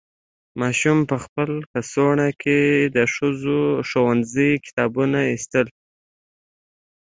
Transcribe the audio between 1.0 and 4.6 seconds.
په خپل کڅوړه کې د ښوونځي